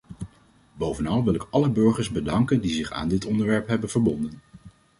Bovenal 0.73 1.23
wil 1.23 1.33
ik 1.33 1.47
alle 1.51 1.69
burgers 1.69 2.09
bedanken 2.09 2.61
die 2.61 2.71
zich 2.71 2.91
aan 2.91 3.07
dit 3.07 3.25
onderwerp 3.25 3.67
hebben 3.67 3.89
verbonden. 3.89 4.41